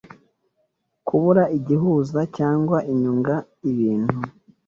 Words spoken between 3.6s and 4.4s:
ibintu